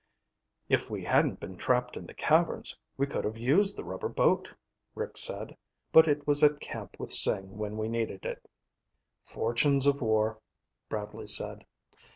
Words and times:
"If 0.67 0.89
we 0.89 1.03
hadn't 1.03 1.39
been 1.39 1.57
trapped 1.57 1.95
in 1.95 2.07
the 2.07 2.15
caverns, 2.15 2.75
we 2.97 3.05
could 3.05 3.23
have 3.23 3.37
used 3.37 3.77
the 3.77 3.83
rubber 3.83 4.09
boat," 4.09 4.51
Rick 4.95 5.15
said. 5.19 5.55
"But 5.91 6.07
it 6.07 6.25
was 6.25 6.43
at 6.43 6.59
camp 6.59 6.99
with 6.99 7.11
Sing 7.13 7.59
when 7.59 7.77
we 7.77 7.87
needed 7.87 8.25
it." 8.25 8.49
"Fortunes 9.23 9.85
of 9.85 10.01
war," 10.01 10.39
Bradley 10.89 11.27
said. 11.27 11.65